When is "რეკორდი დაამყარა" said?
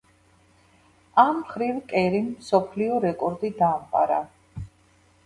3.05-4.19